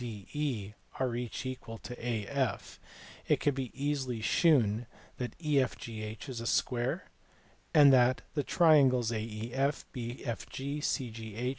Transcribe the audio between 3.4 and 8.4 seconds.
be easily shewn that EFGH is a square, and that